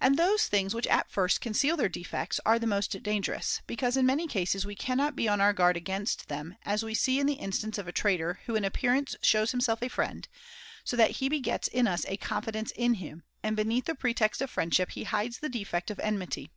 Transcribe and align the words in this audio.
And 0.00 0.16
those 0.16 0.46
things 0.48 0.72
which 0.74 0.86
at 0.86 1.10
first 1.10 1.42
conceal 1.42 1.76
their 1.76 1.90
defects 1.90 2.38
[^20] 2.46 2.50
are 2.50 2.58
the 2.58 2.66
most 2.66 3.02
dangerous; 3.02 3.60
because, 3.66 3.94
in 3.94 4.06
many 4.06 4.26
cases, 4.26 4.64
we 4.64 4.74
cannot 4.74 5.14
be 5.14 5.28
on 5.28 5.38
our 5.38 5.52
guard 5.52 5.76
against 5.76 6.28
them, 6.28 6.56
as 6.64 6.82
we 6.82 6.94
see 6.94 7.20
in 7.20 7.26
the 7.26 7.34
instance 7.34 7.76
of 7.76 7.86
a 7.86 7.92
traitor 7.92 8.40
who 8.46 8.54
in 8.56 8.64
appearance 8.64 9.16
shows 9.20 9.50
himself 9.50 9.82
a 9.82 9.88
friend, 9.88 10.28
so 10.82 10.96
that 10.96 11.18
he 11.20 11.28
begets 11.28 11.68
in 11.68 11.86
us 11.86 12.06
a 12.08 12.16
confidence 12.16 12.70
in 12.70 12.94
him, 12.94 13.22
and 13.42 13.54
beneath 13.54 13.84
the 13.84 13.94
pretext 13.94 14.40
of 14.40 14.48
friendship 14.48 14.92
he 14.92 15.04
hides 15.04 15.40
the 15.40 15.50
defect 15.50 15.90
of 15.90 16.00
enmity. 16.00 16.50